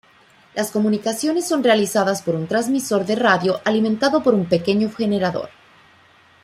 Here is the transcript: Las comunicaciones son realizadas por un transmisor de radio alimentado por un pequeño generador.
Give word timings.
Las 0.55 0.71
comunicaciones 0.71 1.47
son 1.47 1.63
realizadas 1.63 2.23
por 2.23 2.33
un 2.33 2.47
transmisor 2.47 3.05
de 3.05 3.15
radio 3.15 3.61
alimentado 3.65 4.23
por 4.23 4.33
un 4.33 4.45
pequeño 4.49 4.89
generador. 4.89 5.49